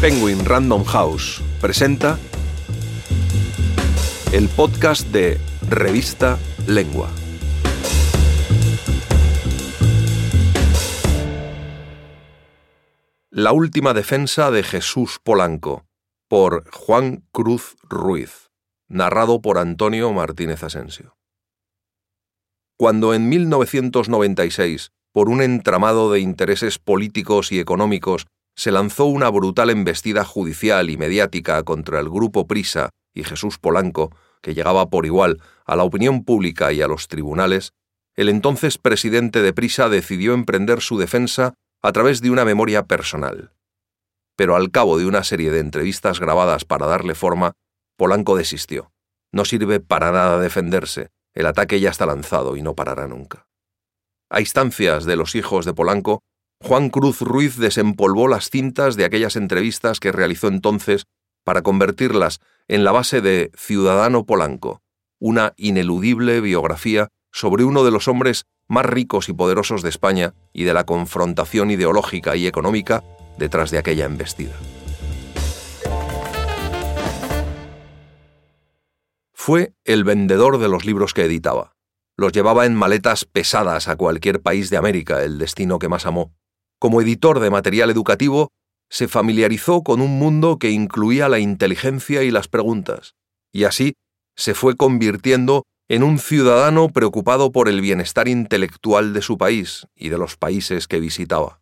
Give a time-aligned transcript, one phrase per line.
[0.00, 2.18] Penguin Random House presenta
[4.32, 5.38] el podcast de
[5.68, 7.10] Revista Lengua.
[13.28, 15.84] La última defensa de Jesús Polanco
[16.28, 18.48] por Juan Cruz Ruiz,
[18.88, 21.18] narrado por Antonio Martínez Asensio.
[22.78, 28.26] Cuando en 1996, por un entramado de intereses políticos y económicos,
[28.60, 34.14] se lanzó una brutal embestida judicial y mediática contra el grupo Prisa y Jesús Polanco,
[34.42, 37.72] que llegaba por igual a la opinión pública y a los tribunales,
[38.16, 43.54] el entonces presidente de Prisa decidió emprender su defensa a través de una memoria personal.
[44.36, 47.52] Pero al cabo de una serie de entrevistas grabadas para darle forma,
[47.96, 48.92] Polanco desistió.
[49.32, 53.46] No sirve para nada defenderse, el ataque ya está lanzado y no parará nunca.
[54.28, 56.20] A instancias de los hijos de Polanco,
[56.62, 61.06] Juan Cruz Ruiz desempolvó las cintas de aquellas entrevistas que realizó entonces
[61.42, 64.82] para convertirlas en la base de Ciudadano Polanco,
[65.18, 70.64] una ineludible biografía sobre uno de los hombres más ricos y poderosos de España y
[70.64, 73.02] de la confrontación ideológica y económica
[73.38, 74.54] detrás de aquella embestida.
[79.32, 81.72] Fue el vendedor de los libros que editaba.
[82.18, 86.34] Los llevaba en maletas pesadas a cualquier país de América, el destino que más amó
[86.80, 88.48] como editor de material educativo,
[88.88, 93.14] se familiarizó con un mundo que incluía la inteligencia y las preguntas,
[93.52, 93.92] y así
[94.34, 100.08] se fue convirtiendo en un ciudadano preocupado por el bienestar intelectual de su país y
[100.08, 101.60] de los países que visitaba.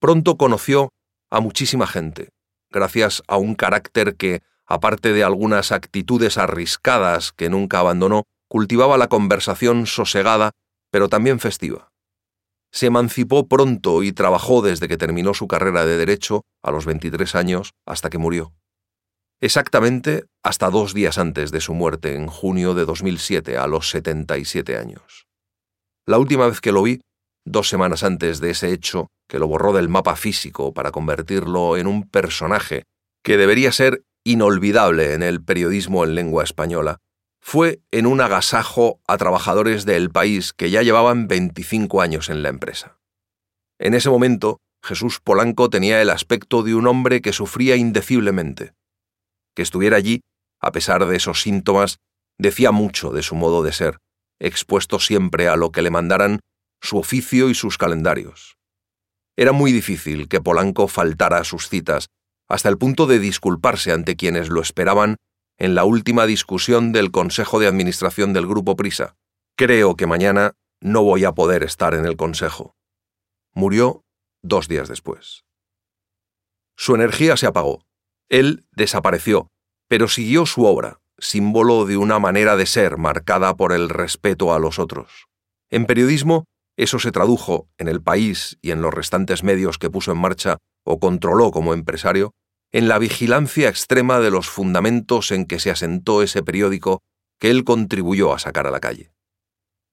[0.00, 0.90] Pronto conoció
[1.30, 2.28] a muchísima gente,
[2.70, 9.08] gracias a un carácter que, aparte de algunas actitudes arriscadas que nunca abandonó, cultivaba la
[9.08, 10.52] conversación sosegada,
[10.90, 11.90] pero también festiva
[12.72, 17.34] se emancipó pronto y trabajó desde que terminó su carrera de derecho a los 23
[17.34, 18.52] años hasta que murió.
[19.40, 24.76] Exactamente hasta dos días antes de su muerte, en junio de 2007, a los 77
[24.76, 25.26] años.
[26.06, 27.00] La última vez que lo vi,
[27.44, 31.86] dos semanas antes de ese hecho que lo borró del mapa físico para convertirlo en
[31.86, 32.84] un personaje
[33.22, 36.98] que debería ser inolvidable en el periodismo en lengua española,
[37.50, 42.50] fue en un agasajo a trabajadores del país que ya llevaban 25 años en la
[42.50, 42.98] empresa.
[43.78, 48.74] En ese momento, Jesús Polanco tenía el aspecto de un hombre que sufría indeciblemente.
[49.56, 50.20] Que estuviera allí,
[50.60, 51.96] a pesar de esos síntomas,
[52.36, 53.96] decía mucho de su modo de ser,
[54.38, 56.40] expuesto siempre a lo que le mandaran
[56.82, 58.58] su oficio y sus calendarios.
[59.38, 62.08] Era muy difícil que Polanco faltara a sus citas,
[62.46, 65.16] hasta el punto de disculparse ante quienes lo esperaban
[65.58, 69.16] en la última discusión del Consejo de Administración del Grupo Prisa.
[69.56, 72.76] Creo que mañana no voy a poder estar en el Consejo.
[73.52, 74.04] Murió
[74.40, 75.44] dos días después.
[76.76, 77.84] Su energía se apagó.
[78.28, 79.48] Él desapareció,
[79.88, 84.60] pero siguió su obra, símbolo de una manera de ser marcada por el respeto a
[84.60, 85.26] los otros.
[85.70, 86.44] En periodismo,
[86.76, 90.58] eso se tradujo en el país y en los restantes medios que puso en marcha
[90.84, 92.30] o controló como empresario
[92.72, 97.00] en la vigilancia extrema de los fundamentos en que se asentó ese periódico
[97.38, 99.10] que él contribuyó a sacar a la calle.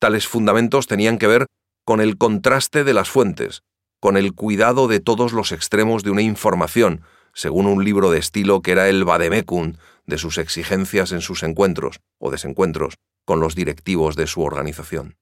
[0.00, 1.46] Tales fundamentos tenían que ver
[1.84, 3.62] con el contraste de las fuentes,
[4.00, 7.02] con el cuidado de todos los extremos de una información,
[7.32, 9.74] según un libro de estilo que era el vademecum
[10.06, 15.16] de sus exigencias en sus encuentros o desencuentros con los directivos de su organización.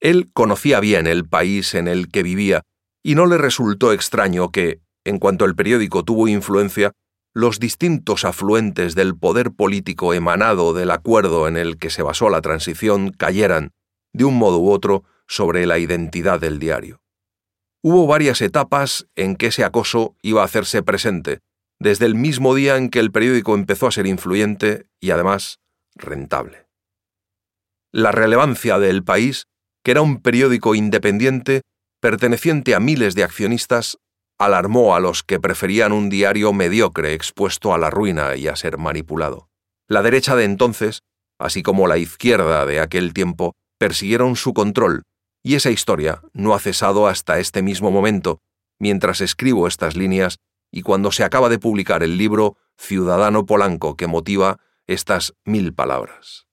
[0.00, 2.62] Él conocía bien el país en el que vivía
[3.02, 6.92] y no le resultó extraño que, en cuanto el periódico tuvo influencia,
[7.32, 12.40] los distintos afluentes del poder político emanado del acuerdo en el que se basó la
[12.40, 13.70] transición cayeran,
[14.12, 17.00] de un modo u otro, sobre la identidad del diario.
[17.82, 21.38] Hubo varias etapas en que ese acoso iba a hacerse presente,
[21.78, 25.60] desde el mismo día en que el periódico empezó a ser influyente y además
[25.94, 26.66] rentable.
[27.92, 29.44] La relevancia del país,
[29.84, 31.62] que era un periódico independiente,
[32.00, 33.98] perteneciente a miles de accionistas,
[34.38, 38.78] alarmó a los que preferían un diario mediocre expuesto a la ruina y a ser
[38.78, 39.48] manipulado.
[39.88, 41.02] La derecha de entonces,
[41.38, 45.02] así como la izquierda de aquel tiempo, persiguieron su control,
[45.42, 48.40] y esa historia no ha cesado hasta este mismo momento,
[48.78, 50.38] mientras escribo estas líneas
[50.72, 56.46] y cuando se acaba de publicar el libro Ciudadano Polanco que motiva estas mil palabras.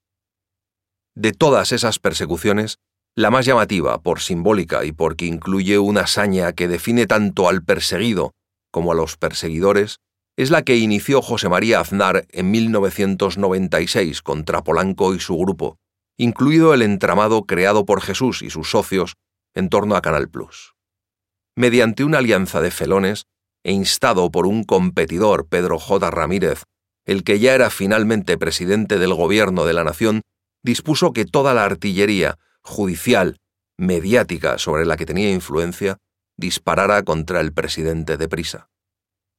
[1.15, 2.79] De todas esas persecuciones,
[3.15, 8.31] la más llamativa por simbólica y porque incluye una hazaña que define tanto al perseguido
[8.71, 9.97] como a los perseguidores,
[10.35, 15.77] es la que inició José María Aznar en 1996 contra Polanco y su grupo,
[16.17, 19.13] incluido el entramado creado por Jesús y sus socios
[19.53, 20.73] en torno a Canal Plus.
[21.55, 23.25] Mediante una alianza de felones,
[23.63, 26.09] e instado por un competidor, Pedro J.
[26.09, 26.63] Ramírez,
[27.05, 30.21] el que ya era finalmente presidente del gobierno de la nación,
[30.63, 33.37] dispuso que toda la artillería judicial,
[33.77, 35.97] mediática sobre la que tenía influencia,
[36.37, 38.69] disparara contra el presidente de Prisa.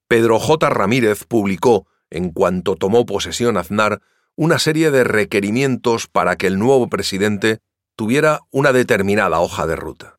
[0.08, 0.68] Pedro J.
[0.70, 4.00] Ramírez publicó, en cuanto tomó posesión Aznar,
[4.36, 7.60] una serie de requerimientos para que el nuevo presidente
[7.96, 10.18] tuviera una determinada hoja de ruta.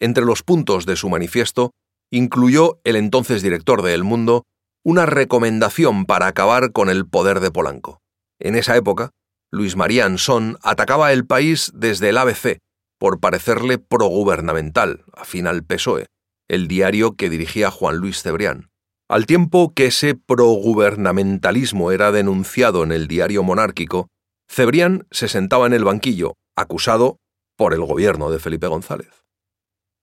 [0.00, 1.72] Entre los puntos de su manifiesto
[2.10, 4.44] incluyó el entonces director de El Mundo
[4.84, 8.00] una recomendación para acabar con el poder de Polanco.
[8.38, 9.10] En esa época,
[9.52, 12.58] Luis María Ansón atacaba el país desde el ABC,
[12.98, 16.06] por parecerle progubernamental, afín al PSOE,
[16.48, 18.70] el diario que dirigía Juan Luis Cebrián.
[19.08, 24.08] Al tiempo que ese progubernamentalismo era denunciado en el diario monárquico,
[24.48, 27.18] Cebrián se sentaba en el banquillo, acusado
[27.56, 29.24] por el gobierno de Felipe González.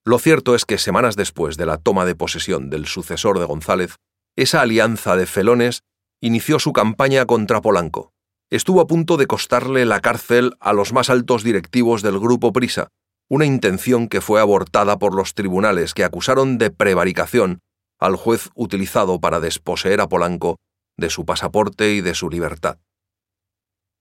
[0.06, 3.96] Lo cierto es que semanas después de la toma de posesión del sucesor de González,
[4.36, 5.82] esa alianza de felones
[6.22, 8.13] inició su campaña contra Polanco.
[8.54, 12.86] Estuvo a punto de costarle la cárcel a los más altos directivos del grupo Prisa,
[13.28, 17.58] una intención que fue abortada por los tribunales que acusaron de prevaricación
[17.98, 20.58] al juez utilizado para desposeer a Polanco
[20.96, 22.78] de su pasaporte y de su libertad.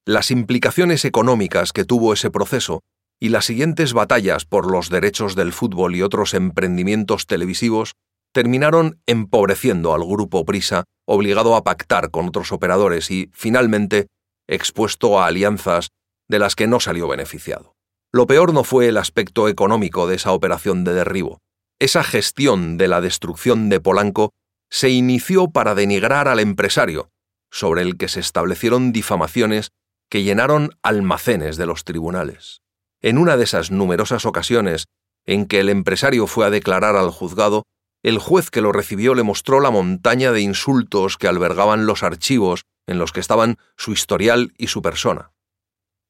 [0.05, 2.81] Las implicaciones económicas que tuvo ese proceso
[3.19, 7.94] y las siguientes batallas por los derechos del fútbol y otros emprendimientos televisivos
[8.31, 14.06] terminaron empobreciendo al grupo Prisa, obligado a pactar con otros operadores y, finalmente,
[14.48, 15.90] expuesto a alianzas
[16.30, 17.75] de las que no salió beneficiado.
[18.12, 21.40] Lo peor no fue el aspecto económico de esa operación de derribo.
[21.80, 24.31] Esa gestión de la destrucción de Polanco
[24.69, 27.10] se inició para denigrar al empresario,
[27.51, 29.69] sobre el que se establecieron difamaciones
[30.10, 32.62] que llenaron almacenes de los tribunales.
[33.01, 34.86] En una de esas numerosas ocasiones
[35.25, 37.63] en que el empresario fue a declarar al juzgado,
[38.04, 42.63] el juez que lo recibió le mostró la montaña de insultos que albergaban los archivos
[42.88, 45.31] en los que estaban su historial y su persona.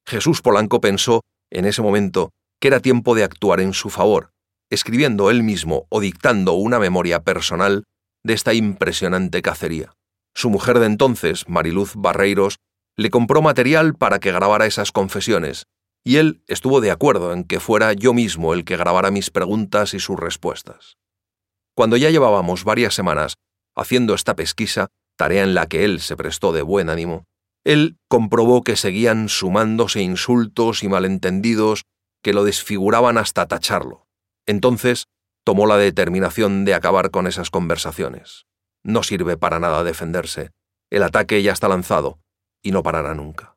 [0.06, 1.22] Jesús Polanco pensó,
[1.52, 4.32] en ese momento, que era tiempo de actuar en su favor,
[4.70, 7.84] escribiendo él mismo o dictando una memoria personal
[8.24, 9.94] de esta impresionante cacería.
[10.34, 12.58] Su mujer de entonces, Mariluz Barreiros,
[12.98, 15.66] le compró material para que grabara esas confesiones,
[16.04, 19.94] y él estuvo de acuerdo en que fuera yo mismo el que grabara mis preguntas
[19.94, 20.98] y sus respuestas.
[21.76, 23.36] Cuando ya llevábamos varias semanas
[23.76, 24.88] haciendo esta pesquisa,
[25.18, 27.26] tarea en la que él se prestó de buen ánimo,
[27.64, 31.84] él comprobó que seguían sumándose insultos y malentendidos
[32.22, 34.06] que lo desfiguraban hasta tacharlo.
[34.46, 35.06] Entonces
[35.46, 38.46] tomó la determinación de acabar con esas conversaciones.
[38.84, 40.52] No sirve para nada defenderse.
[40.90, 42.20] El ataque ya está lanzado
[42.62, 43.56] y no parará nunca.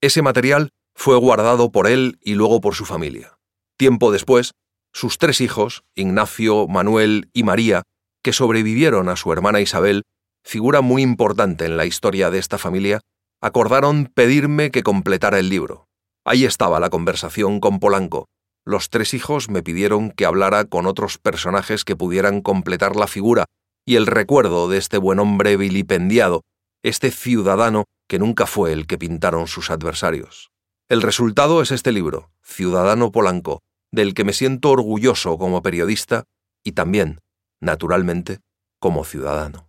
[0.00, 3.38] Ese material fue guardado por él y luego por su familia.
[3.76, 4.52] Tiempo después,
[4.92, 7.82] sus tres hijos, Ignacio, Manuel y María,
[8.22, 10.02] que sobrevivieron a su hermana Isabel,
[10.48, 13.00] figura muy importante en la historia de esta familia,
[13.42, 15.84] acordaron pedirme que completara el libro.
[16.24, 18.28] Ahí estaba la conversación con Polanco.
[18.64, 23.44] Los tres hijos me pidieron que hablara con otros personajes que pudieran completar la figura
[23.86, 26.40] y el recuerdo de este buen hombre vilipendiado,
[26.82, 30.48] este ciudadano que nunca fue el que pintaron sus adversarios.
[30.88, 33.60] El resultado es este libro, Ciudadano Polanco,
[33.92, 36.24] del que me siento orgulloso como periodista
[36.64, 37.20] y también,
[37.60, 38.38] naturalmente,
[38.80, 39.68] como ciudadano.